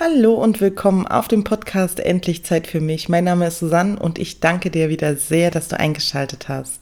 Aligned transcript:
Hallo 0.00 0.34
und 0.34 0.62
willkommen 0.62 1.06
auf 1.06 1.28
dem 1.28 1.44
Podcast 1.44 2.00
Endlich 2.00 2.44
Zeit 2.46 2.66
für 2.66 2.80
mich. 2.80 3.10
Mein 3.10 3.24
Name 3.24 3.48
ist 3.48 3.58
Susanne 3.58 3.98
und 3.98 4.18
ich 4.18 4.40
danke 4.40 4.70
dir 4.70 4.88
wieder 4.88 5.16
sehr, 5.16 5.50
dass 5.50 5.68
du 5.68 5.78
eingeschaltet 5.78 6.48
hast. 6.48 6.80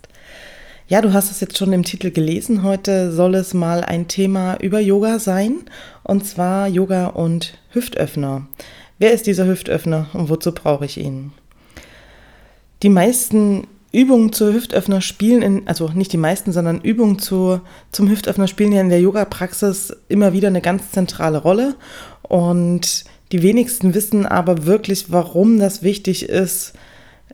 Ja, 0.87 1.03
du 1.03 1.13
hast 1.13 1.29
es 1.31 1.41
jetzt 1.41 1.59
schon 1.59 1.73
im 1.73 1.83
Titel 1.83 2.13
gelesen. 2.13 2.63
Heute 2.63 3.11
soll 3.11 3.35
es 3.35 3.53
mal 3.53 3.83
ein 3.83 4.07
Thema 4.07 4.57
über 4.61 4.79
Yoga 4.79 5.19
sein 5.19 5.57
und 6.05 6.25
zwar 6.25 6.69
Yoga 6.69 7.09
und 7.09 7.59
Hüftöffner. 7.71 8.47
Wer 9.01 9.13
ist 9.13 9.27
dieser 9.27 9.45
Hüftöffner 9.45 10.07
und 10.13 10.29
wozu 10.29 10.53
brauche 10.53 10.85
ich 10.85 10.97
ihn? 10.97 11.33
Die 12.85 12.91
meisten 12.91 13.67
Übungen 13.93 14.33
zur 14.33 14.53
Hüftöffner 14.53 15.01
spielen 15.01 15.43
in, 15.43 15.69
also 15.69 15.89
nicht 15.89 16.13
die 16.13 16.17
meisten, 16.17 16.53
sondern 16.53 16.81
Übungen 16.81 17.19
zu, 17.19 17.61
zum 17.91 18.09
Hüftöffner 18.09 18.47
spielen 18.47 18.73
ja 18.73 18.81
in 18.81 18.89
der 18.89 19.01
Yoga-Praxis 19.01 19.97
immer 20.09 20.33
wieder 20.33 20.49
eine 20.49 20.61
ganz 20.61 20.93
zentrale 20.93 21.39
Rolle. 21.39 21.75
Und 22.23 23.05
die 23.33 23.43
wenigsten 23.43 23.95
wissen 23.95 24.27
aber 24.27 24.67
wirklich, 24.67 25.11
warum 25.11 25.59
das 25.59 25.83
wichtig 25.83 26.29
ist, 26.29 26.75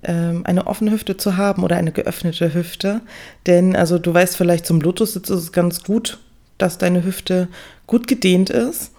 ähm, 0.03 0.43
eine 0.45 0.67
offene 0.67 0.93
Hüfte 0.93 1.17
zu 1.17 1.37
haben 1.37 1.63
oder 1.63 1.77
eine 1.77 1.93
geöffnete 1.93 2.55
Hüfte. 2.55 3.03
Denn, 3.47 3.77
also 3.77 3.99
du 3.99 4.13
weißt 4.15 4.37
vielleicht, 4.37 4.67
zum 4.67 4.81
Lotussitz 4.81 5.29
ist 5.29 5.39
es 5.39 5.53
ganz 5.53 5.83
gut, 5.85 6.19
dass 6.59 6.79
deine 6.79 7.05
Hüfte 7.05 7.49
gut 7.87 8.07
gedehnt 8.07 8.49
ist. 8.49 8.93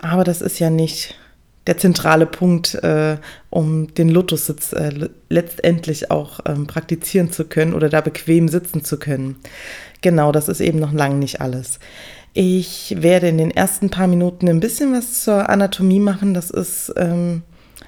Aber 0.00 0.24
das 0.24 0.40
ist 0.40 0.58
ja 0.58 0.70
nicht 0.70 1.14
der 1.66 1.78
zentrale 1.78 2.26
Punkt, 2.26 2.74
äh, 2.76 3.16
um 3.50 3.92
den 3.94 4.08
Lotussitz 4.08 4.72
äh, 4.72 5.08
letztendlich 5.28 6.10
auch 6.10 6.40
ähm, 6.46 6.66
praktizieren 6.66 7.32
zu 7.32 7.44
können 7.44 7.74
oder 7.74 7.88
da 7.88 8.00
bequem 8.00 8.48
sitzen 8.48 8.84
zu 8.84 8.98
können. 8.98 9.36
Genau, 10.00 10.32
das 10.32 10.48
ist 10.48 10.60
eben 10.60 10.78
noch 10.78 10.92
lange 10.92 11.16
nicht 11.16 11.40
alles. 11.40 11.80
Ich 12.34 12.94
werde 12.98 13.28
in 13.28 13.38
den 13.38 13.50
ersten 13.50 13.90
paar 13.90 14.06
Minuten 14.06 14.48
ein 14.48 14.60
bisschen 14.60 14.92
was 14.92 15.24
zur 15.24 15.48
Anatomie 15.48 16.00
machen. 16.00 16.34
Das 16.34 16.50
ist 16.50 16.92
ähm, 16.96 17.42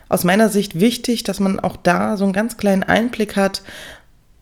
aus 0.08 0.24
meiner 0.24 0.48
Sicht 0.48 0.80
wichtig, 0.80 1.22
dass 1.22 1.38
man 1.38 1.60
auch 1.60 1.76
da 1.76 2.16
so 2.16 2.24
einen 2.24 2.32
ganz 2.32 2.56
kleinen 2.56 2.82
Einblick 2.82 3.36
hat, 3.36 3.62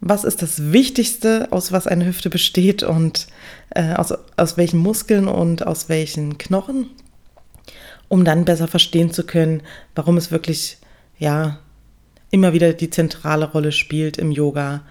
was 0.00 0.24
ist 0.24 0.42
das 0.42 0.72
Wichtigste, 0.72 1.48
aus 1.50 1.72
was 1.72 1.86
eine 1.86 2.06
Hüfte 2.06 2.30
besteht 2.30 2.82
und 2.82 3.26
äh, 3.70 3.94
aus, 3.94 4.14
aus 4.36 4.56
welchen 4.56 4.78
Muskeln 4.78 5.26
und 5.26 5.66
aus 5.66 5.88
welchen 5.88 6.38
Knochen 6.38 6.90
um 8.08 8.24
dann 8.24 8.44
besser 8.44 8.68
verstehen 8.68 9.10
zu 9.10 9.24
können, 9.24 9.62
warum 9.94 10.16
es 10.16 10.30
wirklich, 10.30 10.78
ja, 11.18 11.58
immer 12.30 12.52
wieder 12.52 12.72
die 12.72 12.90
zentrale 12.90 13.50
Rolle 13.50 13.72
spielt 13.72 14.18
im 14.18 14.32
Yoga 14.32 14.82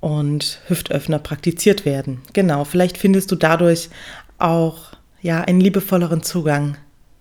und 0.00 0.60
Hüftöffner 0.68 1.18
praktiziert 1.18 1.84
werden. 1.84 2.22
Genau, 2.32 2.64
vielleicht 2.64 2.98
findest 2.98 3.30
du 3.30 3.36
dadurch 3.36 3.90
auch 4.38 4.92
ja 5.22 5.40
einen 5.40 5.60
liebevolleren 5.60 6.22
Zugang 6.22 6.76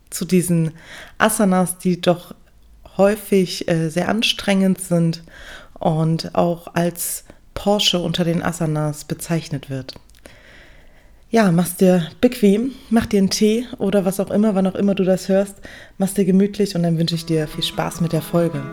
zu 0.10 0.26
diesen 0.26 0.72
Asanas, 1.18 1.78
die 1.78 2.00
doch 2.00 2.36
häufig 2.98 3.68
äh, 3.68 3.90
sehr 3.90 4.10
anstrengend 4.10 4.80
sind 4.80 5.24
und 5.74 6.36
auch 6.36 6.76
als 6.76 7.26
Porsche 7.54 8.00
unter 8.00 8.24
den 8.24 8.44
Asanas 8.44 9.06
bezeichnet 9.06 9.70
wird 9.70 9.96
ja, 11.36 11.52
machst 11.52 11.82
dir 11.82 12.08
bequem, 12.22 12.72
mach 12.90 13.08
dir 13.08 13.18
einen 13.18 13.30
Tee 13.30 13.66
oder 13.78 14.06
was 14.06 14.22
auch 14.22 14.30
immer, 14.32 14.56
wann 14.56 14.68
auch 14.68 14.76
immer 14.76 14.96
du 14.96 15.04
das 15.04 15.28
hörst, 15.28 15.56
machst 15.98 16.18
dir 16.18 16.24
gemütlich 16.24 16.78
und 16.78 16.84
dann 16.84 16.98
wünsche 16.98 17.16
ich 17.16 17.26
dir 17.26 17.46
viel 17.46 17.62
Spaß 17.62 18.00
mit 18.00 18.14
der 18.14 18.22
Folge. 18.22 18.64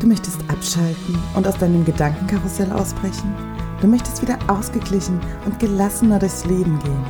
Du 0.00 0.06
möchtest 0.06 0.38
abschalten 0.48 1.18
und 1.34 1.48
aus 1.48 1.56
deinem 1.56 1.82
Gedankenkarussell 1.86 2.70
ausbrechen? 2.72 3.34
Du 3.80 3.86
möchtest 3.86 4.20
wieder 4.20 4.36
ausgeglichen 4.48 5.18
und 5.46 5.58
gelassener 5.58 6.18
durchs 6.18 6.44
Leben 6.44 6.78
gehen? 6.80 7.04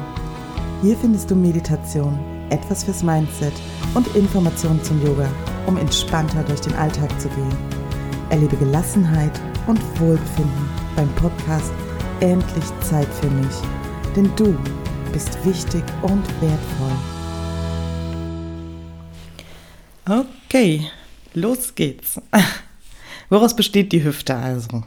Hier 0.81 0.97
findest 0.97 1.29
du 1.29 1.35
Meditation, 1.35 2.17
etwas 2.51 2.85
fürs 2.85 3.03
Mindset 3.03 3.55
und 3.95 4.07
Informationen 4.15 4.81
zum 4.85 5.05
Yoga, 5.05 5.29
um 5.67 5.77
entspannter 5.77 6.45
durch 6.45 6.61
den 6.61 6.75
Alltag 6.77 7.11
zu 7.21 7.27
gehen. 7.31 7.57
Erlebe 8.31 8.57
Gelassenheit 8.59 9.33
und 9.67 9.81
Wohlbefinden 9.99 10.74
beim 10.97 11.13
Podcast 11.15 11.73
Endlich 12.21 12.65
Zeit 12.81 13.09
für 13.21 13.29
mich. 13.29 13.55
Denn 14.15 14.31
du 14.37 14.57
bist 15.13 15.45
wichtig 15.45 15.83
und 16.03 16.25
wertvoll. 16.41 16.93
Okay, 20.07 20.87
los 21.35 21.75
geht's. 21.75 22.21
Woraus 23.29 23.57
besteht 23.57 23.93
die 23.93 24.05
Hüfte 24.05 24.37
also? 24.37 24.85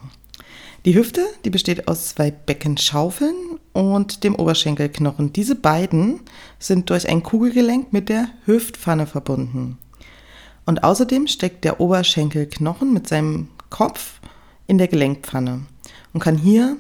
Die 0.86 0.96
Hüfte, 0.96 1.26
die 1.44 1.50
besteht 1.50 1.88
aus 1.88 2.10
zwei 2.10 2.32
Beckenschaufeln 2.32 3.60
und 3.74 4.24
dem 4.24 4.36
Oberschenkelknochen. 4.36 5.34
Diese 5.34 5.56
beiden 5.56 6.22
sind 6.60 6.90
durch 6.90 7.10
ein 7.10 7.24
Kugelgelenk 7.24 7.92
mit 7.92 8.10
der 8.10 8.30
Hüftpfanne 8.46 9.06
verbunden. 9.06 9.78
Und 10.66 10.84
außerdem 10.84 11.28
steckt 11.28 11.66
der 11.66 11.82
Oberschenkelknochen 11.82 12.94
mit 12.94 13.08
seinem 13.08 13.50
Kopf 13.70 14.22
in 14.68 14.78
der 14.78 14.88
Gelenkpfanne 14.88 15.66
und 16.14 16.20
kann 16.20 16.38
hier 16.38 16.78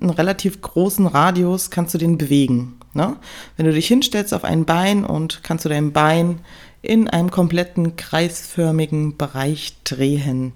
einen 0.00 0.10
relativ 0.10 0.60
großen 0.62 1.06
Radius, 1.06 1.70
kannst 1.70 1.94
du 1.94 1.98
den 1.98 2.18
bewegen. 2.18 2.78
Ne? 2.94 3.16
Wenn 3.56 3.66
du 3.66 3.72
dich 3.72 3.86
hinstellst 3.86 4.34
auf 4.34 4.44
ein 4.44 4.64
Bein 4.64 5.04
und 5.04 5.42
kannst 5.42 5.64
du 5.64 5.68
dein 5.68 5.92
Bein 5.92 6.40
in 6.82 7.08
einem 7.08 7.30
kompletten 7.30 7.96
kreisförmigen 7.96 9.16
Bereich 9.16 9.76
drehen. 9.84 10.54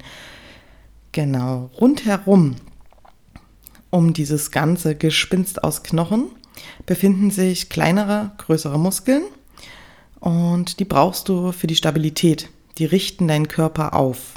Genau, 1.13 1.71
rundherum 1.81 2.57
um 3.95 4.13
dieses 4.13 4.51
ganze 4.51 4.97
Gespinst 4.97 5.63
aus 5.63 5.84
Knochen 5.84 6.27
befinden 6.84 7.31
sich 7.31 7.69
kleinere, 7.69 8.33
größere 8.39 8.77
Muskeln 8.77 9.23
und 10.19 10.81
die 10.81 10.84
brauchst 10.84 11.29
du 11.29 11.53
für 11.53 11.69
die 11.69 11.77
Stabilität. 11.77 12.49
Die 12.79 12.87
richten 12.87 13.29
deinen 13.29 13.47
Körper 13.47 13.95
auf. 13.95 14.34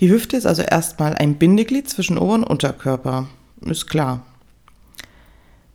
Die 0.00 0.10
Hüfte 0.10 0.36
ist 0.36 0.46
also 0.46 0.62
erstmal 0.62 1.14
ein 1.14 1.36
Bindeglied 1.36 1.88
zwischen 1.88 2.18
Ober- 2.18 2.34
und 2.34 2.44
Unterkörper. 2.44 3.28
Ist 3.60 3.86
klar. 3.86 4.26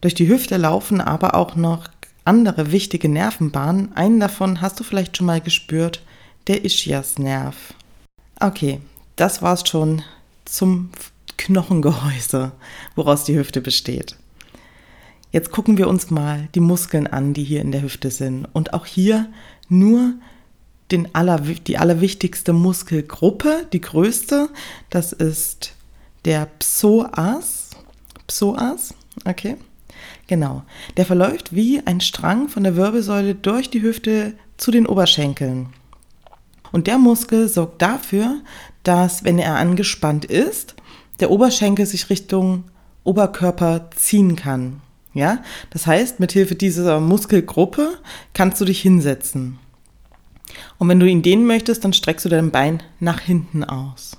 Durch 0.01 0.13
die 0.13 0.27
Hüfte 0.27 0.57
laufen 0.57 1.01
aber 1.01 1.35
auch 1.35 1.55
noch 1.55 1.87
andere 2.25 2.71
wichtige 2.71 3.09
Nervenbahnen. 3.09 3.93
Einen 3.95 4.19
davon 4.19 4.61
hast 4.61 4.79
du 4.79 4.83
vielleicht 4.83 5.17
schon 5.17 5.25
mal 5.25 5.41
gespürt, 5.41 6.03
der 6.47 6.63
Ischiasnerv. 6.65 7.73
Okay, 8.39 8.81
das 9.15 9.41
war's 9.41 9.67
schon 9.67 10.03
zum 10.45 10.89
Knochengehäuse, 11.37 12.51
woraus 12.95 13.23
die 13.23 13.37
Hüfte 13.37 13.61
besteht. 13.61 14.15
Jetzt 15.31 15.51
gucken 15.51 15.77
wir 15.77 15.87
uns 15.87 16.09
mal 16.09 16.47
die 16.55 16.59
Muskeln 16.59 17.07
an, 17.07 17.33
die 17.33 17.43
hier 17.43 17.61
in 17.61 17.71
der 17.71 17.81
Hüfte 17.81 18.11
sind. 18.11 18.47
Und 18.53 18.73
auch 18.73 18.85
hier 18.85 19.31
nur 19.67 20.13
den 20.91 21.13
aller, 21.13 21.39
die 21.39 21.77
allerwichtigste 21.77 22.53
Muskelgruppe, 22.53 23.67
die 23.71 23.81
größte. 23.81 24.49
Das 24.89 25.13
ist 25.13 25.73
der 26.25 26.47
Psoas. 26.59 27.69
Psoas, 28.27 28.93
okay. 29.25 29.57
Genau. 30.27 30.63
Der 30.97 31.05
verläuft 31.05 31.55
wie 31.55 31.81
ein 31.85 32.01
Strang 32.01 32.49
von 32.49 32.63
der 32.63 32.75
Wirbelsäule 32.75 33.35
durch 33.35 33.69
die 33.69 33.81
Hüfte 33.81 34.33
zu 34.57 34.71
den 34.71 34.85
Oberschenkeln. 34.85 35.69
Und 36.71 36.87
der 36.87 36.99
Muskel 36.99 37.47
sorgt 37.47 37.81
dafür, 37.81 38.41
dass, 38.83 39.23
wenn 39.23 39.39
er 39.39 39.55
angespannt 39.55 40.25
ist, 40.25 40.75
der 41.19 41.31
Oberschenkel 41.31 41.85
sich 41.85 42.09
Richtung 42.09 42.65
Oberkörper 43.03 43.89
ziehen 43.95 44.35
kann. 44.35 44.81
Ja, 45.13 45.39
das 45.71 45.87
heißt, 45.87 46.19
mit 46.19 46.31
Hilfe 46.31 46.55
dieser 46.55 46.99
Muskelgruppe 46.99 47.97
kannst 48.33 48.61
du 48.61 48.65
dich 48.65 48.81
hinsetzen. 48.81 49.57
Und 50.77 50.87
wenn 50.89 50.99
du 50.99 51.05
ihn 51.05 51.21
dehnen 51.21 51.45
möchtest, 51.45 51.83
dann 51.83 51.93
streckst 51.93 52.25
du 52.25 52.29
dein 52.29 52.51
Bein 52.51 52.81
nach 52.99 53.19
hinten 53.19 53.63
aus. 53.63 54.17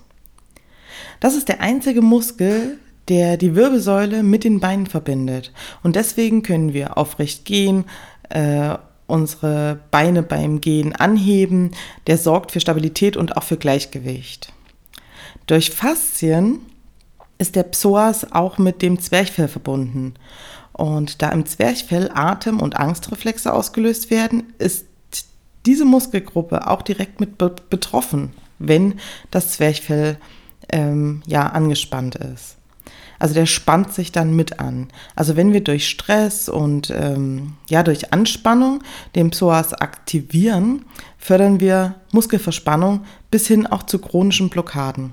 Das 1.21 1.35
ist 1.35 1.49
der 1.49 1.61
einzige 1.61 2.03
Muskel, 2.03 2.79
der 3.09 3.37
die 3.37 3.55
Wirbelsäule 3.55 4.23
mit 4.23 4.45
den 4.45 4.61
Beinen 4.61 4.87
verbindet. 4.87 5.53
Und 5.83 5.97
deswegen 5.97 6.43
können 6.43 6.73
wir 6.73 6.97
aufrecht 6.97 7.45
gehen, 7.45 7.85
äh, 8.29 8.77
unsere 9.07 9.81
Beine 9.91 10.23
beim 10.23 10.61
Gehen 10.61 10.95
anheben. 10.95 11.73
Der 12.07 12.17
sorgt 12.17 12.53
für 12.53 12.61
Stabilität 12.61 13.17
und 13.17 13.37
auch 13.37 13.43
für 13.43 13.57
Gleichgewicht. 13.57 14.53
Durch 15.47 15.71
Faszien 15.71 16.61
ist 17.39 17.57
der 17.57 17.65
Psoas 17.65 18.33
auch 18.33 18.59
mit 18.59 18.83
dem 18.83 19.01
Zwerchfell 19.01 19.49
verbunden. 19.49 20.15
Und 20.73 21.21
da 21.23 21.31
im 21.31 21.45
Zwerchfell 21.47 22.11
Atem- 22.15 22.61
und 22.61 22.77
Angstreflexe 22.77 23.53
ausgelöst 23.53 24.11
werden, 24.11 24.53
ist 24.59 24.87
diese 25.67 25.85
Muskelgruppe 25.85 26.67
auch 26.67 26.83
direkt 26.83 27.21
mit 27.21 27.39
be 27.39 27.55
betroffen, 27.69 28.33
wenn 28.59 28.95
das 29.31 29.53
Zwerchfell 29.53 30.19
ähm, 30.71 31.23
ja 31.27 31.47
angespannt 31.47 32.15
ist. 32.17 32.57
Also 33.19 33.35
der 33.35 33.45
spannt 33.47 33.93
sich 33.93 34.13
dann 34.13 34.35
mit 34.35 34.61
an. 34.61 34.89
Also 35.15 35.37
wenn 35.37 35.53
wir 35.53 35.63
durch 35.63 35.89
Stress 35.89 36.49
und 36.49 36.91
ähm, 36.91 37.55
ja 37.69 37.83
durch 37.83 38.13
Anspannung 38.15 38.83
den 39.15 39.31
Psoas 39.31 39.75
aktivieren, 39.75 40.87
fördern 41.19 41.61
wir 41.61 41.97
Muskelverspannung 42.13 43.05
bis 43.31 43.47
hin 43.47 43.67
auch 43.67 43.83
zu 43.83 43.99
chronischen 43.99 44.49
Blockaden. 44.49 45.13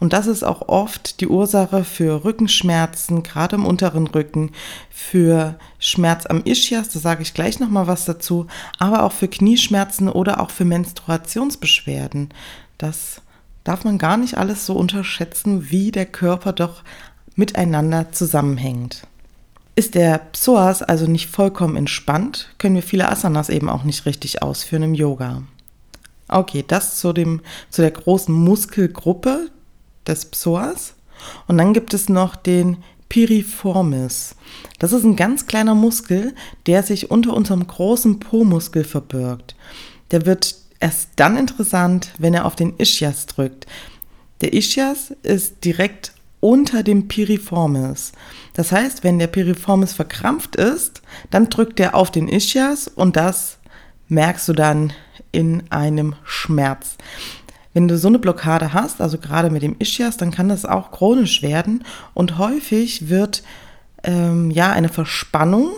Und 0.00 0.12
das 0.12 0.26
ist 0.26 0.42
auch 0.42 0.68
oft 0.68 1.20
die 1.20 1.28
Ursache 1.28 1.84
für 1.84 2.24
Rückenschmerzen, 2.24 3.22
gerade 3.22 3.56
im 3.56 3.66
unteren 3.66 4.06
Rücken, 4.06 4.52
für 4.90 5.56
Schmerz 5.78 6.26
am 6.26 6.42
Ischias, 6.44 6.88
da 6.90 6.98
sage 6.98 7.22
ich 7.22 7.34
gleich 7.34 7.60
nochmal 7.60 7.86
was 7.86 8.04
dazu, 8.04 8.46
aber 8.78 9.02
auch 9.02 9.12
für 9.12 9.28
Knieschmerzen 9.28 10.08
oder 10.08 10.40
auch 10.40 10.50
für 10.50 10.64
Menstruationsbeschwerden. 10.64 12.30
Das 12.78 13.20
darf 13.64 13.84
man 13.84 13.98
gar 13.98 14.16
nicht 14.16 14.38
alles 14.38 14.66
so 14.66 14.74
unterschätzen, 14.74 15.70
wie 15.70 15.90
der 15.90 16.06
Körper 16.06 16.52
doch 16.52 16.82
miteinander 17.36 18.12
zusammenhängt. 18.12 19.06
Ist 19.74 19.94
der 19.94 20.18
Psoas 20.18 20.82
also 20.82 21.06
nicht 21.06 21.30
vollkommen 21.30 21.76
entspannt, 21.76 22.54
können 22.58 22.74
wir 22.74 22.82
viele 22.82 23.08
Asanas 23.08 23.48
eben 23.48 23.70
auch 23.70 23.84
nicht 23.84 24.04
richtig 24.04 24.42
ausführen 24.42 24.82
im 24.82 24.94
Yoga. 24.94 25.42
Okay, 26.28 26.64
das 26.66 26.98
zu, 26.98 27.12
dem, 27.12 27.40
zu 27.70 27.82
der 27.82 27.90
großen 27.90 28.34
Muskelgruppe 28.34 29.50
des 30.06 30.26
Psoas. 30.26 30.94
Und 31.46 31.58
dann 31.58 31.72
gibt 31.72 31.94
es 31.94 32.08
noch 32.08 32.36
den 32.36 32.78
Piriformis. 33.08 34.34
Das 34.78 34.92
ist 34.92 35.04
ein 35.04 35.16
ganz 35.16 35.46
kleiner 35.46 35.74
Muskel, 35.74 36.34
der 36.66 36.82
sich 36.82 37.10
unter 37.10 37.34
unserem 37.34 37.66
großen 37.66 38.20
Po-Muskel 38.20 38.84
verbirgt. 38.84 39.54
Der 40.10 40.26
wird 40.26 40.56
erst 40.80 41.10
dann 41.16 41.36
interessant, 41.36 42.10
wenn 42.18 42.34
er 42.34 42.46
auf 42.46 42.56
den 42.56 42.74
Ischias 42.78 43.26
drückt. 43.26 43.66
Der 44.40 44.52
Ischias 44.52 45.14
ist 45.22 45.64
direkt 45.64 46.12
unter 46.40 46.82
dem 46.82 47.06
Piriformis. 47.06 48.12
Das 48.54 48.72
heißt, 48.72 49.04
wenn 49.04 49.18
der 49.18 49.28
Piriformis 49.28 49.92
verkrampft 49.92 50.56
ist, 50.56 51.00
dann 51.30 51.48
drückt 51.48 51.78
er 51.78 51.94
auf 51.94 52.10
den 52.10 52.28
Ischias 52.28 52.88
und 52.88 53.16
das 53.16 53.58
merkst 54.08 54.48
du 54.48 54.52
dann 54.52 54.92
in 55.30 55.62
einem 55.70 56.16
Schmerz. 56.24 56.96
Wenn 57.74 57.88
du 57.88 57.96
so 57.96 58.08
eine 58.08 58.18
Blockade 58.18 58.72
hast, 58.72 59.00
also 59.00 59.18
gerade 59.18 59.50
mit 59.50 59.62
dem 59.62 59.76
Ischias, 59.78 60.16
dann 60.16 60.30
kann 60.30 60.48
das 60.48 60.64
auch 60.64 60.90
chronisch 60.90 61.42
werden 61.42 61.84
und 62.14 62.38
häufig 62.38 63.08
wird 63.08 63.42
ähm, 64.02 64.50
ja 64.50 64.70
eine 64.72 64.88
Verspannung 64.88 65.70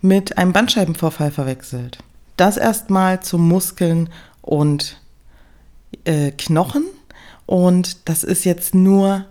mit 0.00 0.38
einem 0.38 0.52
Bandscheibenvorfall 0.52 1.30
verwechselt. 1.30 1.98
Das 2.36 2.56
erstmal 2.56 3.20
zu 3.20 3.38
Muskeln 3.38 4.10
und 4.42 5.00
äh, 6.04 6.30
Knochen 6.32 6.84
und 7.46 8.08
das 8.08 8.24
ist 8.24 8.44
jetzt 8.44 8.74
nur, 8.74 9.24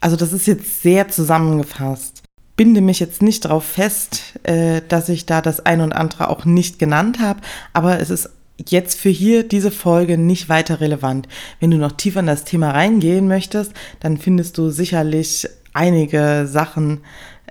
also 0.00 0.16
das 0.16 0.32
ist 0.32 0.46
jetzt 0.46 0.82
sehr 0.82 1.08
zusammengefasst. 1.08 2.22
Binde 2.56 2.80
mich 2.80 2.98
jetzt 2.98 3.22
nicht 3.22 3.44
darauf 3.44 3.64
fest, 3.64 4.38
äh, 4.42 4.82
dass 4.88 5.08
ich 5.08 5.26
da 5.26 5.40
das 5.40 5.64
ein 5.64 5.80
und 5.80 5.92
andere 5.92 6.28
auch 6.28 6.44
nicht 6.44 6.78
genannt 6.78 7.20
habe, 7.20 7.40
aber 7.72 8.00
es 8.00 8.10
ist 8.10 8.30
jetzt 8.66 8.98
für 8.98 9.08
hier 9.08 9.46
diese 9.46 9.70
Folge 9.70 10.18
nicht 10.18 10.48
weiter 10.48 10.80
relevant. 10.80 11.28
Wenn 11.60 11.70
du 11.70 11.76
noch 11.76 11.92
tiefer 11.92 12.20
in 12.20 12.26
das 12.26 12.44
Thema 12.44 12.70
reingehen 12.70 13.28
möchtest, 13.28 13.72
dann 14.00 14.18
findest 14.18 14.58
du 14.58 14.70
sicherlich 14.70 15.48
einige 15.72 16.46
Sachen, 16.46 17.00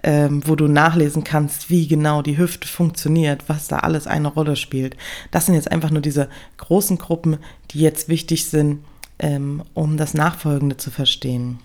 ähm, 0.04 0.42
wo 0.46 0.56
du 0.56 0.68
nachlesen 0.68 1.24
kannst, 1.24 1.70
wie 1.70 1.88
genau 1.88 2.22
die 2.22 2.38
Hüfte 2.38 2.68
funktioniert, 2.68 3.44
was 3.48 3.68
da 3.68 3.80
alles 3.80 4.06
eine 4.06 4.28
Rolle 4.28 4.56
spielt. 4.56 4.96
Das 5.32 5.46
sind 5.46 5.56
jetzt 5.56 5.72
einfach 5.72 5.92
nur 5.92 6.02
diese 6.02 6.30
großen 6.58 6.98
Gruppen, 6.98 7.38
die 7.72 7.80
jetzt 7.80 8.10
wichtig 8.10 8.46
sind, 8.46 8.84
ähm, 9.20 9.64
um 9.74 9.98
das 9.98 10.14
Nachfolgende 10.14 10.78
zu 10.78 10.92
verstehen. 10.92 11.60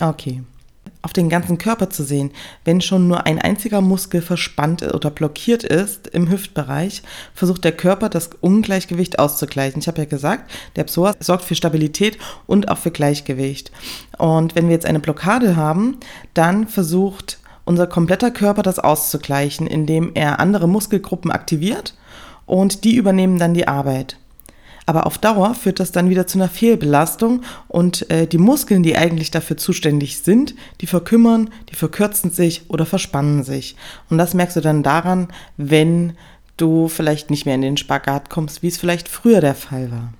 Okay 0.00 0.42
auf 1.02 1.12
den 1.12 1.28
ganzen 1.28 1.58
Körper 1.58 1.90
zu 1.90 2.02
sehen. 2.02 2.32
Wenn 2.64 2.80
schon 2.80 3.08
nur 3.08 3.26
ein 3.26 3.38
einziger 3.40 3.80
Muskel 3.80 4.20
verspannt 4.20 4.82
oder 4.82 5.10
blockiert 5.10 5.64
ist 5.64 6.08
im 6.08 6.30
Hüftbereich, 6.30 7.02
versucht 7.34 7.64
der 7.64 7.72
Körper 7.72 8.08
das 8.08 8.30
Ungleichgewicht 8.40 9.18
auszugleichen. 9.18 9.80
Ich 9.80 9.88
habe 9.88 10.02
ja 10.02 10.06
gesagt, 10.06 10.50
der 10.76 10.84
Psoas 10.84 11.16
sorgt 11.20 11.44
für 11.44 11.54
Stabilität 11.54 12.18
und 12.46 12.68
auch 12.68 12.78
für 12.78 12.90
Gleichgewicht. 12.90 13.70
Und 14.18 14.54
wenn 14.54 14.66
wir 14.66 14.74
jetzt 14.74 14.86
eine 14.86 15.00
Blockade 15.00 15.56
haben, 15.56 15.98
dann 16.34 16.66
versucht 16.66 17.38
unser 17.64 17.86
kompletter 17.86 18.30
Körper 18.30 18.62
das 18.62 18.78
auszugleichen, 18.78 19.66
indem 19.66 20.12
er 20.14 20.40
andere 20.40 20.66
Muskelgruppen 20.66 21.30
aktiviert 21.30 21.94
und 22.46 22.84
die 22.84 22.96
übernehmen 22.96 23.38
dann 23.38 23.54
die 23.54 23.68
Arbeit. 23.68 24.16
Aber 24.88 25.06
auf 25.06 25.18
Dauer 25.18 25.54
führt 25.54 25.80
das 25.80 25.92
dann 25.92 26.08
wieder 26.08 26.26
zu 26.26 26.38
einer 26.38 26.48
Fehlbelastung 26.48 27.42
und 27.68 28.10
äh, 28.10 28.26
die 28.26 28.38
Muskeln, 28.38 28.82
die 28.82 28.96
eigentlich 28.96 29.30
dafür 29.30 29.58
zuständig 29.58 30.20
sind, 30.20 30.54
die 30.80 30.86
verkümmern, 30.86 31.50
die 31.68 31.74
verkürzen 31.74 32.30
sich 32.30 32.62
oder 32.68 32.86
verspannen 32.86 33.44
sich. 33.44 33.76
Und 34.08 34.16
das 34.16 34.32
merkst 34.32 34.56
du 34.56 34.62
dann 34.62 34.82
daran, 34.82 35.28
wenn 35.58 36.14
du 36.56 36.88
vielleicht 36.88 37.28
nicht 37.28 37.44
mehr 37.44 37.56
in 37.56 37.60
den 37.60 37.76
Spagat 37.76 38.30
kommst, 38.30 38.62
wie 38.62 38.68
es 38.68 38.78
vielleicht 38.78 39.10
früher 39.10 39.42
der 39.42 39.54
Fall 39.54 39.90
war. 39.90 40.14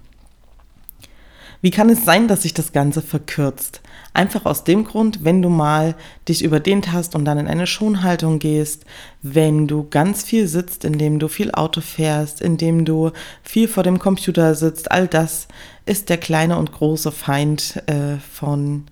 Wie 1.63 1.71
kann 1.71 1.89
es 1.89 2.05
sein, 2.05 2.29
dass 2.29 2.43
sich 2.43 2.53
das 2.53 2.73
Ganze 2.73 3.01
verkürzt? 3.01 3.81
Einfach 4.19 4.47
aus 4.47 4.65
dem 4.65 4.83
Grund, 4.83 5.23
wenn 5.23 5.43
du 5.43 5.49
mal 5.49 5.95
dich 6.29 6.43
überdehnt 6.43 6.93
hast 6.93 7.15
und 7.15 7.25
dann 7.25 7.39
in 7.39 7.47
eine 7.47 7.69
Schonhaltung 7.69 8.41
gehst, 8.41 8.85
wenn 9.23 9.69
du 9.69 9.87
ganz 9.89 10.25
viel 10.25 10.49
sitzt, 10.49 10.85
indem 10.85 11.21
du 11.21 11.29
viel 11.29 11.53
Auto 11.53 11.81
fährst, 11.81 12.41
indem 12.41 12.85
du 12.85 13.13
viel 13.45 13.69
vor 13.69 13.85
dem 13.85 14.01
Computer 14.01 14.57
sitzt, 14.57 14.91
all 14.91 15.07
das 15.07 15.47
ist 15.87 16.09
der 16.09 16.17
kleine 16.17 16.59
und 16.59 16.73
große 16.73 17.13
Feind 17.13 17.81
äh, 17.87 18.17
von 18.33 18.87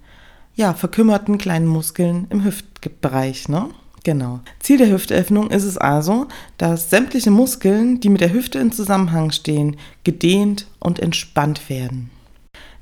ja, 0.55 0.75
verkümmerten 0.75 1.39
kleinen 1.39 1.67
Muskeln 1.67 2.29
im 2.31 2.45
Hüftbereich, 2.45 3.49
ne? 3.49 3.71
Genau. 4.05 4.39
Ziel 4.61 4.79
der 4.79 4.91
Hüftöffnung 4.91 5.51
ist 5.51 5.65
es 5.65 5.77
also, 5.77 6.29
dass 6.57 6.89
sämtliche 6.89 7.33
Muskeln, 7.33 7.99
die 7.99 8.11
mit 8.11 8.21
der 8.21 8.33
Hüfte 8.33 8.61
in 8.61 8.71
Zusammenhang 8.71 9.33
stehen, 9.33 9.77
gedehnt 10.05 10.69
und 10.79 11.01
entspannt 11.01 11.69
werden. 11.69 12.13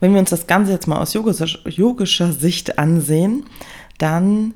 Wenn 0.01 0.13
wir 0.13 0.21
uns 0.21 0.31
das 0.31 0.47
Ganze 0.47 0.73
jetzt 0.73 0.87
mal 0.87 0.99
aus 0.99 1.15
yogischer, 1.15 2.33
Sicht 2.33 2.79
ansehen, 2.79 3.47
dann 3.99 4.55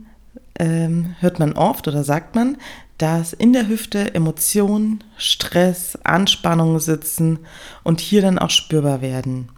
ähm, 0.59 1.15
hört 1.21 1.39
man 1.39 1.53
oft 1.53 1.89
oder 1.89 2.05
sagt 2.05 2.35
man, 2.35 2.57
dass 2.99 3.33
in 3.33 3.53
der 3.53 3.69
Hüfte 3.69 4.15
Emotionen, 4.15 5.05
Stress, 5.17 5.97
Anspannungen 6.03 6.81
sitzen 6.81 7.39
und 7.85 8.01
hier 8.01 8.23
dann 8.23 8.39
auch 8.39 8.51
spürbar 8.51 9.01
werden. 9.01 9.49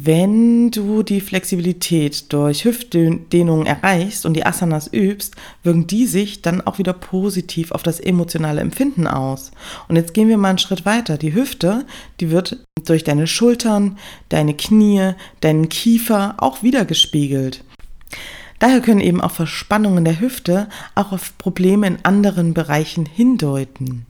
Wenn 0.00 0.70
du 0.70 1.02
die 1.02 1.20
Flexibilität 1.20 2.32
durch 2.32 2.64
Hüftdehnungen 2.64 3.66
erreichst 3.66 4.26
und 4.26 4.34
die 4.34 4.46
Asanas 4.46 4.86
übst, 4.92 5.34
wirken 5.64 5.88
die 5.88 6.06
sich 6.06 6.40
dann 6.40 6.60
auch 6.60 6.78
wieder 6.78 6.92
positiv 6.92 7.72
auf 7.72 7.82
das 7.82 7.98
emotionale 7.98 8.60
Empfinden 8.60 9.08
aus. 9.08 9.50
Und 9.88 9.96
jetzt 9.96 10.14
gehen 10.14 10.28
wir 10.28 10.38
mal 10.38 10.50
einen 10.50 10.58
Schritt 10.58 10.86
weiter. 10.86 11.18
Die 11.18 11.34
Hüfte, 11.34 11.84
die 12.20 12.30
wird 12.30 12.64
durch 12.86 13.02
deine 13.02 13.26
Schultern, 13.26 13.98
deine 14.28 14.54
Knie, 14.54 15.14
deinen 15.40 15.68
Kiefer 15.68 16.36
auch 16.38 16.62
wieder 16.62 16.84
gespiegelt. 16.84 17.64
Daher 18.60 18.80
können 18.80 19.00
eben 19.00 19.20
auch 19.20 19.32
Verspannungen 19.32 20.04
der 20.04 20.20
Hüfte 20.20 20.68
auch 20.94 21.10
auf 21.10 21.36
Probleme 21.38 21.88
in 21.88 21.98
anderen 22.04 22.54
Bereichen 22.54 23.04
hindeuten. 23.04 24.06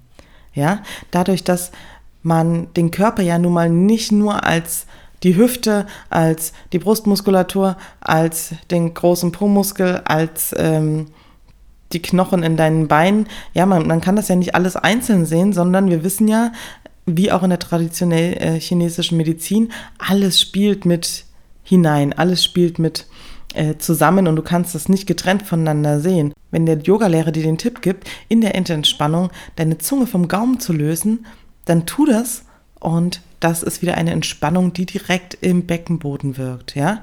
Ja, 0.53 0.83
dadurch, 1.11 1.45
dass 1.45 1.73
man 2.23 2.73
den 2.75 2.91
Körper 2.91 3.23
ja 3.23 3.39
nun 3.39 3.55
mal 3.55 3.71
nicht 3.71 4.13
nur 4.13 4.45
als 4.45 4.87
die 5.23 5.37
Hüfte, 5.37 5.87
als 6.11 6.53
die 6.73 6.79
Brustmuskulatur, 6.79 7.77
als 8.01 8.55
den 8.71 8.95
großen 8.95 9.33
Po-Muskel, 9.33 10.03
als 10.05 10.55
ähm, 10.57 11.07
die 11.93 12.03
Knochen 12.03 12.43
in 12.43 12.57
deinen 12.57 12.89
Beinen. 12.89 13.27
Ja, 13.55 13.67
man, 13.67 13.87
man 13.87 14.01
kann 14.01 14.17
das 14.17 14.29
ja 14.29 14.37
nicht 14.37 14.55
alles 14.55 14.77
einzeln 14.77 15.27
sehen, 15.27 15.53
sondern 15.53 15.91
wir 15.91 16.05
wissen 16.05 16.29
ja, 16.29 16.53
wie 17.07 17.33
auch 17.33 17.43
in 17.43 17.51
der 17.51 17.59
traditionell 17.59 18.35
äh, 18.35 18.61
chinesischen 18.61 19.17
Medizin, 19.17 19.73
alles 19.99 20.41
spielt 20.41 20.85
mit 20.85 21.25
hinein, 21.63 22.13
alles 22.13 22.45
spielt 22.45 22.79
mit 22.79 23.07
äh, 23.55 23.77
zusammen 23.79 24.27
und 24.27 24.37
du 24.37 24.43
kannst 24.43 24.75
das 24.75 24.89
nicht 24.89 25.07
getrennt 25.07 25.43
voneinander 25.43 26.01
sehen. 26.01 26.35
Wenn 26.51 26.67
der 26.67 26.79
Yogalehrer 26.79 27.33
dir 27.33 27.43
den 27.43 27.59
Tipp 27.59 27.83
gibt, 27.83 28.09
in 28.29 28.41
der 28.41 28.55
Entspannung 28.55 29.31
deine 29.57 29.79
Zunge 29.79 30.07
vom 30.07 30.29
Gaumen 30.29 30.61
zu 30.61 30.73
lösen, 30.73 31.27
dann 31.65 31.87
tu 31.87 32.07
das 32.07 32.45
und 32.81 33.21
das 33.41 33.63
ist 33.63 33.83
wieder 33.83 33.97
eine 33.97 34.13
Entspannung, 34.13 34.73
die 34.73 34.87
direkt 34.87 35.35
im 35.41 35.67
Beckenboden 35.67 36.37
wirkt, 36.37 36.75
ja? 36.75 37.03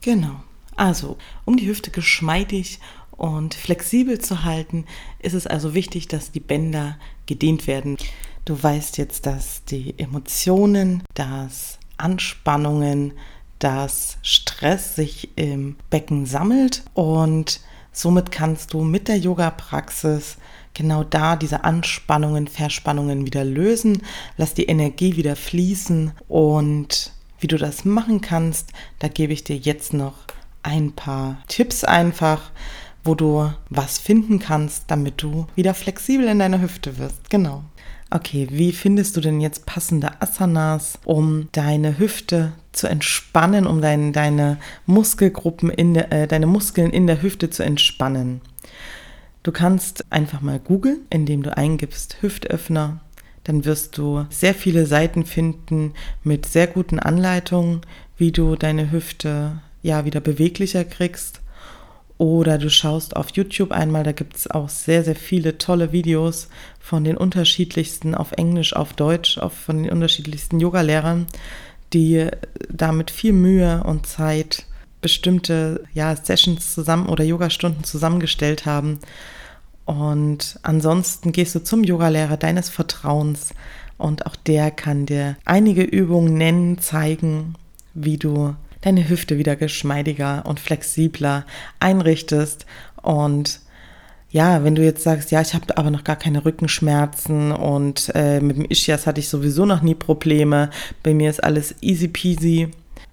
Genau. 0.00 0.42
Also, 0.76 1.16
um 1.44 1.56
die 1.56 1.66
Hüfte 1.66 1.90
geschmeidig 1.90 2.80
und 3.12 3.54
flexibel 3.54 4.18
zu 4.18 4.44
halten, 4.44 4.86
ist 5.20 5.34
es 5.34 5.46
also 5.46 5.74
wichtig, 5.74 6.08
dass 6.08 6.32
die 6.32 6.40
Bänder 6.40 6.98
gedehnt 7.26 7.66
werden. 7.66 7.96
Du 8.44 8.60
weißt 8.60 8.98
jetzt, 8.98 9.26
dass 9.26 9.64
die 9.64 9.98
Emotionen, 9.98 11.02
dass 11.14 11.78
Anspannungen, 11.96 13.12
dass 13.58 14.18
Stress 14.22 14.96
sich 14.96 15.30
im 15.36 15.76
Becken 15.90 16.26
sammelt 16.26 16.82
und 16.92 17.60
somit 17.92 18.30
kannst 18.32 18.74
du 18.74 18.82
mit 18.82 19.08
der 19.08 19.16
Yoga-Praxis 19.18 20.36
genau 20.74 21.04
da 21.04 21.36
diese 21.36 21.64
Anspannungen, 21.64 22.48
Verspannungen 22.48 23.26
wieder 23.26 23.44
lösen. 23.44 24.02
Lass 24.36 24.54
die 24.54 24.66
Energie 24.66 25.16
wieder 25.16 25.36
fließen 25.36 26.12
und 26.28 27.12
wie 27.38 27.46
du 27.46 27.56
das 27.56 27.84
machen 27.84 28.20
kannst, 28.20 28.72
da 28.98 29.08
gebe 29.08 29.32
ich 29.32 29.44
dir 29.44 29.56
jetzt 29.56 29.92
noch 29.92 30.14
ein 30.62 30.92
paar 30.92 31.38
Tipps 31.46 31.84
einfach, 31.84 32.50
wo 33.04 33.14
du 33.14 33.52
was 33.68 33.98
finden 33.98 34.38
kannst, 34.38 34.84
damit 34.88 35.22
du 35.22 35.46
wieder 35.54 35.74
flexibel 35.74 36.26
in 36.26 36.38
deiner 36.38 36.60
Hüfte 36.60 36.98
wirst. 36.98 37.28
Genau. 37.28 37.62
Okay, 38.10 38.46
wie 38.50 38.72
findest 38.72 39.16
du 39.16 39.20
denn 39.20 39.40
jetzt 39.40 39.66
passende 39.66 40.22
Asanas, 40.22 40.98
um 41.04 41.48
deine 41.52 41.98
Hüfte 41.98 42.52
zu 42.72 42.86
entspannen, 42.86 43.66
um 43.66 43.82
dein, 43.82 44.12
deine 44.12 44.58
Muskelgruppen 44.86 45.68
in 45.68 45.94
der, 45.94 46.12
äh, 46.12 46.26
deine 46.28 46.46
Muskeln 46.46 46.92
in 46.92 47.06
der 47.06 47.22
Hüfte 47.22 47.50
zu 47.50 47.62
entspannen? 47.62 48.40
Du 49.44 49.52
kannst 49.52 50.10
einfach 50.10 50.40
mal 50.40 50.58
googeln, 50.58 51.00
indem 51.10 51.42
du 51.42 51.54
eingibst 51.54 52.16
Hüftöffner. 52.22 53.00
Dann 53.44 53.66
wirst 53.66 53.98
du 53.98 54.24
sehr 54.30 54.54
viele 54.54 54.86
Seiten 54.86 55.26
finden 55.26 55.92
mit 56.22 56.46
sehr 56.46 56.66
guten 56.66 56.98
Anleitungen, 56.98 57.82
wie 58.16 58.32
du 58.32 58.56
deine 58.56 58.90
Hüfte 58.90 59.60
ja 59.82 60.06
wieder 60.06 60.20
beweglicher 60.20 60.84
kriegst. 60.86 61.42
Oder 62.16 62.56
du 62.56 62.70
schaust 62.70 63.16
auf 63.16 63.32
YouTube 63.34 63.70
einmal, 63.70 64.02
da 64.02 64.12
gibt 64.12 64.34
es 64.36 64.50
auch 64.50 64.70
sehr, 64.70 65.04
sehr 65.04 65.16
viele 65.16 65.58
tolle 65.58 65.92
Videos 65.92 66.48
von 66.80 67.04
den 67.04 67.18
unterschiedlichsten, 67.18 68.14
auf 68.14 68.32
Englisch, 68.32 68.74
auf 68.74 68.94
Deutsch, 68.94 69.36
auf, 69.36 69.52
von 69.52 69.82
den 69.82 69.92
unterschiedlichsten 69.92 70.58
Yogalehrern, 70.58 71.26
die 71.92 72.28
da 72.70 72.92
mit 72.92 73.10
viel 73.10 73.34
Mühe 73.34 73.84
und 73.84 74.06
Zeit 74.06 74.64
bestimmte 75.04 75.84
ja, 75.92 76.16
Sessions 76.16 76.72
zusammen 76.74 77.10
oder 77.10 77.22
Yogastunden 77.24 77.84
zusammengestellt 77.84 78.64
haben. 78.64 79.00
Und 79.84 80.58
ansonsten 80.62 81.30
gehst 81.30 81.54
du 81.54 81.62
zum 81.62 81.84
Yogalehrer 81.84 82.38
deines 82.38 82.70
Vertrauens 82.70 83.50
und 83.98 84.24
auch 84.24 84.34
der 84.34 84.70
kann 84.70 85.04
dir 85.04 85.36
einige 85.44 85.82
Übungen 85.82 86.38
nennen, 86.38 86.78
zeigen, 86.78 87.54
wie 87.92 88.16
du 88.16 88.56
deine 88.80 89.06
Hüfte 89.06 89.36
wieder 89.36 89.56
geschmeidiger 89.56 90.44
und 90.46 90.58
flexibler 90.58 91.44
einrichtest. 91.80 92.64
Und 93.02 93.60
ja, 94.30 94.64
wenn 94.64 94.74
du 94.74 94.82
jetzt 94.82 95.02
sagst, 95.02 95.30
ja, 95.30 95.42
ich 95.42 95.52
habe 95.52 95.76
aber 95.76 95.90
noch 95.90 96.02
gar 96.04 96.16
keine 96.16 96.46
Rückenschmerzen 96.46 97.52
und 97.52 98.10
äh, 98.14 98.40
mit 98.40 98.56
dem 98.56 98.64
Ischias 98.64 99.06
hatte 99.06 99.20
ich 99.20 99.28
sowieso 99.28 99.66
noch 99.66 99.82
nie 99.82 99.94
Probleme, 99.94 100.70
bei 101.02 101.12
mir 101.12 101.28
ist 101.28 101.44
alles 101.44 101.74
easy 101.82 102.08
peasy, 102.08 102.70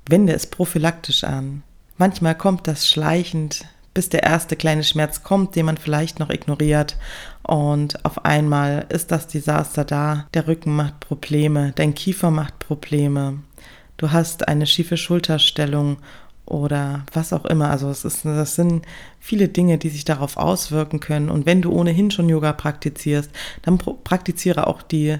wende 0.07 0.31
es 0.31 0.47
prophylaktisch 0.47 1.25
an. 1.25 1.63
Manchmal 2.01 2.35
kommt 2.35 2.67
das 2.67 2.87
schleichend, 2.87 3.65
bis 3.93 4.09
der 4.09 4.23
erste 4.23 4.55
kleine 4.55 4.83
Schmerz 4.83 5.21
kommt, 5.21 5.55
den 5.55 5.67
man 5.67 5.77
vielleicht 5.77 6.19
noch 6.19 6.31
ignoriert. 6.31 6.97
Und 7.43 8.03
auf 8.03 8.25
einmal 8.25 8.87
ist 8.89 9.11
das 9.11 9.27
Desaster 9.27 9.85
da. 9.85 10.25
Der 10.33 10.47
Rücken 10.47 10.75
macht 10.75 10.99
Probleme, 10.99 11.73
dein 11.75 11.93
Kiefer 11.93 12.31
macht 12.31 12.57
Probleme 12.59 13.39
du 14.01 14.11
hast 14.11 14.47
eine 14.47 14.65
schiefe 14.65 14.97
Schulterstellung 14.97 15.97
oder 16.45 17.05
was 17.13 17.33
auch 17.33 17.45
immer. 17.45 17.69
Also 17.69 17.89
es 17.89 18.03
ist, 18.03 18.25
das 18.25 18.55
sind 18.55 18.85
viele 19.19 19.47
Dinge, 19.47 19.77
die 19.77 19.89
sich 19.89 20.03
darauf 20.03 20.37
auswirken 20.37 20.99
können. 20.99 21.29
Und 21.29 21.45
wenn 21.45 21.61
du 21.61 21.71
ohnehin 21.71 22.11
schon 22.11 22.27
Yoga 22.27 22.51
praktizierst, 22.51 23.29
dann 23.61 23.77
praktiziere 23.77 24.67
auch 24.67 24.81
die 24.81 25.17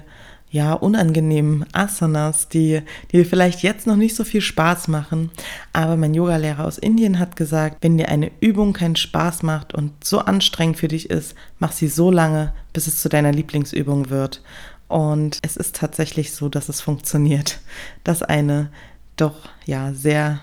ja, 0.52 0.74
unangenehmen 0.74 1.64
Asanas, 1.72 2.46
die, 2.46 2.82
die 3.10 3.24
vielleicht 3.24 3.62
jetzt 3.62 3.86
noch 3.86 3.96
nicht 3.96 4.14
so 4.14 4.22
viel 4.22 4.42
Spaß 4.42 4.86
machen. 4.88 5.30
Aber 5.72 5.96
mein 5.96 6.12
Yogalehrer 6.12 6.66
aus 6.66 6.76
Indien 6.76 7.18
hat 7.18 7.36
gesagt, 7.36 7.78
wenn 7.80 7.96
dir 7.96 8.10
eine 8.10 8.30
Übung 8.40 8.74
keinen 8.74 8.94
Spaß 8.94 9.42
macht 9.44 9.72
und 9.72 10.04
so 10.04 10.18
anstrengend 10.18 10.76
für 10.76 10.88
dich 10.88 11.08
ist, 11.08 11.34
mach 11.58 11.72
sie 11.72 11.88
so 11.88 12.10
lange, 12.10 12.52
bis 12.74 12.86
es 12.86 13.00
zu 13.00 13.08
deiner 13.08 13.32
Lieblingsübung 13.32 14.10
wird. 14.10 14.42
Und 14.88 15.38
es 15.40 15.56
ist 15.56 15.74
tatsächlich 15.76 16.34
so, 16.34 16.50
dass 16.50 16.68
es 16.68 16.82
funktioniert, 16.82 17.60
dass 18.04 18.22
eine 18.22 18.68
doch 19.16 19.48
ja 19.64 19.94
sehr 19.94 20.40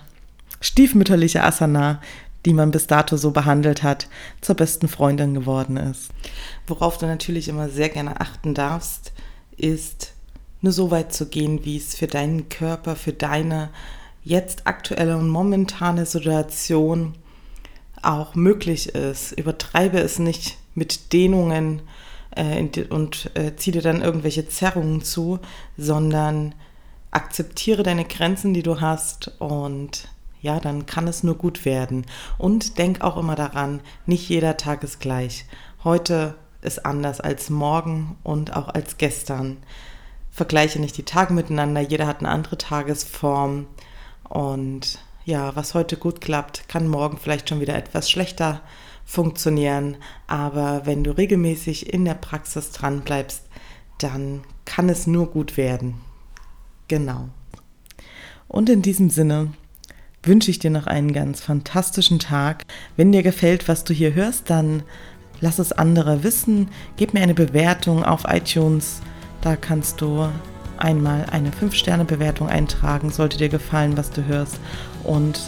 stiefmütterliche 0.60 1.44
Asana, 1.44 2.00
die 2.46 2.52
man 2.52 2.72
bis 2.72 2.88
dato 2.88 3.16
so 3.16 3.30
behandelt 3.30 3.84
hat, 3.84 4.08
zur 4.40 4.56
besten 4.56 4.88
Freundin 4.88 5.34
geworden 5.34 5.76
ist. 5.76 6.10
Worauf 6.66 6.98
du 6.98 7.06
natürlich 7.06 7.46
immer 7.46 7.68
sehr 7.68 7.90
gerne 7.90 8.20
achten 8.20 8.54
darfst, 8.54 9.12
ist 9.62 10.12
nur 10.60 10.72
so 10.72 10.90
weit 10.90 11.12
zu 11.12 11.26
gehen, 11.26 11.64
wie 11.64 11.76
es 11.76 11.94
für 11.94 12.06
deinen 12.06 12.48
Körper, 12.48 12.96
für 12.96 13.12
deine 13.12 13.70
jetzt 14.22 14.66
aktuelle 14.66 15.16
und 15.16 15.28
momentane 15.28 16.04
Situation 16.04 17.14
auch 18.02 18.34
möglich 18.34 18.94
ist. 18.94 19.32
Übertreibe 19.32 19.98
es 19.98 20.18
nicht 20.18 20.58
mit 20.74 21.12
Dehnungen, 21.12 21.82
äh, 22.36 22.84
und 22.90 23.30
äh, 23.34 23.56
zieh 23.56 23.72
dir 23.72 23.82
dann 23.82 24.02
irgendwelche 24.02 24.48
Zerrungen 24.48 25.02
zu, 25.02 25.38
sondern 25.76 26.54
akzeptiere 27.10 27.82
deine 27.82 28.04
Grenzen, 28.04 28.54
die 28.54 28.62
du 28.62 28.80
hast 28.80 29.32
und 29.40 30.08
ja, 30.42 30.58
dann 30.58 30.86
kann 30.86 31.06
es 31.06 31.22
nur 31.22 31.34
gut 31.34 31.64
werden. 31.64 32.06
Und 32.38 32.78
denk 32.78 33.02
auch 33.02 33.18
immer 33.18 33.34
daran, 33.34 33.80
nicht 34.06 34.28
jeder 34.28 34.56
Tag 34.56 34.82
ist 34.84 35.00
gleich. 35.00 35.44
Heute 35.84 36.34
ist 36.62 36.84
anders 36.84 37.20
als 37.20 37.50
morgen 37.50 38.16
und 38.22 38.56
auch 38.56 38.68
als 38.68 38.98
gestern. 38.98 39.58
Vergleiche 40.30 40.80
nicht 40.80 40.96
die 40.96 41.04
Tage 41.04 41.32
miteinander, 41.32 41.80
jeder 41.80 42.06
hat 42.06 42.20
eine 42.20 42.28
andere 42.28 42.58
Tagesform 42.58 43.66
und 44.28 45.00
ja, 45.24 45.54
was 45.54 45.74
heute 45.74 45.96
gut 45.96 46.20
klappt, 46.20 46.68
kann 46.68 46.88
morgen 46.88 47.18
vielleicht 47.18 47.48
schon 47.48 47.60
wieder 47.60 47.76
etwas 47.76 48.10
schlechter 48.10 48.60
funktionieren. 49.04 49.96
Aber 50.26 50.86
wenn 50.86 51.04
du 51.04 51.10
regelmäßig 51.10 51.92
in 51.92 52.04
der 52.04 52.14
Praxis 52.14 52.70
dran 52.72 53.02
bleibst, 53.02 53.42
dann 53.98 54.42
kann 54.64 54.88
es 54.88 55.06
nur 55.06 55.30
gut 55.30 55.56
werden. 55.56 56.00
Genau. 56.88 57.28
Und 58.48 58.68
in 58.70 58.82
diesem 58.82 59.10
Sinne 59.10 59.52
wünsche 60.22 60.50
ich 60.50 60.58
dir 60.58 60.70
noch 60.70 60.86
einen 60.86 61.12
ganz 61.12 61.40
fantastischen 61.40 62.18
Tag. 62.18 62.64
Wenn 62.96 63.12
dir 63.12 63.22
gefällt, 63.22 63.68
was 63.68 63.84
du 63.84 63.92
hier 63.92 64.14
hörst, 64.14 64.50
dann 64.50 64.82
lass 65.40 65.58
es 65.58 65.72
andere 65.72 66.22
wissen. 66.22 66.68
Gib 66.96 67.14
mir 67.14 67.22
eine 67.22 67.34
Bewertung 67.34 68.04
auf 68.04 68.24
iTunes. 68.28 69.00
Da 69.40 69.56
kannst 69.56 70.00
du 70.00 70.28
einmal 70.76 71.26
eine 71.30 71.50
5-Sterne-Bewertung 71.50 72.48
eintragen, 72.48 73.10
sollte 73.10 73.38
dir 73.38 73.48
gefallen, 73.48 73.96
was 73.96 74.10
du 74.10 74.24
hörst. 74.24 74.58
Und 75.04 75.40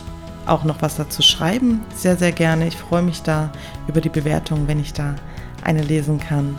auch 0.47 0.65
noch 0.65 0.83
was 0.83 0.97
dazu 0.97 1.23
schreiben, 1.23 1.81
sehr, 1.95 2.17
sehr 2.17 2.33
gerne. 2.33 2.67
Ich 2.67 2.77
freue 2.77 3.03
mich 3.03 3.23
da 3.23 3.53
über 3.87 4.01
die 4.01 4.09
Bewertung, 4.09 4.67
wenn 4.67 4.81
ich 4.81 4.93
da 4.93 5.15
eine 5.63 5.83
lesen 5.83 6.19
kann. 6.19 6.57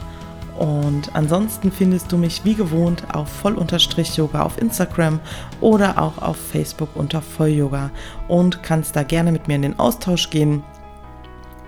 Und 0.57 1.15
ansonsten 1.15 1.71
findest 1.71 2.11
du 2.11 2.17
mich 2.17 2.45
wie 2.45 2.53
gewohnt 2.53 3.03
auf 3.13 3.27
voll-yoga 3.27 4.43
auf 4.43 4.61
Instagram 4.61 5.19
oder 5.61 6.01
auch 6.01 6.19
auf 6.19 6.37
Facebook 6.37 6.89
unter 6.95 7.21
Voll-Yoga 7.21 7.89
und 8.27 8.61
kannst 8.61 8.95
da 8.95 9.03
gerne 9.03 9.31
mit 9.31 9.47
mir 9.47 9.55
in 9.55 9.63
den 9.63 9.79
Austausch 9.79 10.29
gehen. 10.29 10.63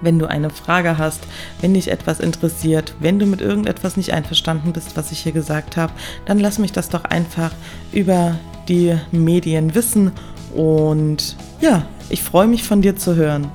Wenn 0.01 0.19
du 0.19 0.25
eine 0.27 0.49
Frage 0.49 0.97
hast, 0.97 1.21
wenn 1.61 1.73
dich 1.73 1.89
etwas 1.89 2.19
interessiert, 2.19 2.95
wenn 2.99 3.19
du 3.19 3.25
mit 3.25 3.41
irgendetwas 3.41 3.97
nicht 3.97 4.13
einverstanden 4.13 4.73
bist, 4.73 4.97
was 4.97 5.11
ich 5.11 5.19
hier 5.19 5.31
gesagt 5.31 5.77
habe, 5.77 5.93
dann 6.25 6.39
lass 6.39 6.59
mich 6.59 6.71
das 6.71 6.89
doch 6.89 7.05
einfach 7.05 7.51
über 7.91 8.37
die 8.67 8.97
Medien 9.11 9.75
wissen 9.75 10.11
und 10.53 11.35
ja, 11.61 11.85
ich 12.09 12.23
freue 12.23 12.47
mich 12.47 12.63
von 12.63 12.81
dir 12.81 12.95
zu 12.95 13.15
hören. 13.15 13.51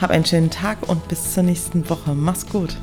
Hab 0.00 0.10
einen 0.10 0.24
schönen 0.24 0.50
Tag 0.50 0.88
und 0.88 1.06
bis 1.08 1.32
zur 1.32 1.44
nächsten 1.44 1.88
Woche. 1.88 2.14
Mach's 2.14 2.46
gut. 2.46 2.76